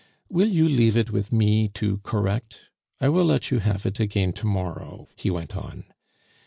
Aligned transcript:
"Will 0.29 0.47
you 0.47 0.67
leave 0.67 0.97
it 0.97 1.11
with 1.11 1.31
me 1.31 1.67
to 1.75 1.99
correct? 1.99 2.71
I 2.99 3.07
will 3.09 3.25
let 3.25 3.51
you 3.51 3.59
have 3.59 3.85
it 3.85 3.99
again 3.99 4.33
to 4.33 4.47
morrow," 4.47 5.09
he 5.15 5.29
went 5.29 5.55
on. 5.55 5.83